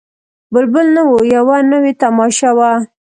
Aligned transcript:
بلبل 0.53 0.85
نه 0.95 1.01
وو 1.09 1.17
یوه 1.35 1.57
نوې 1.71 1.93
تماشه 2.03 2.49
وه 2.57 2.71